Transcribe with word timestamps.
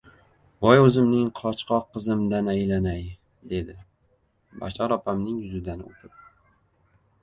—Voy 0.65 0.79
o‘zimning 0.85 1.27
qochqoq 1.39 1.85
qizimdan 1.99 2.49
aylanay!— 2.55 3.05
dedi 3.55 3.79
Bashor 4.65 4.99
opamning 5.01 5.41
yuzidan 5.47 5.89
o‘pib. 5.91 6.21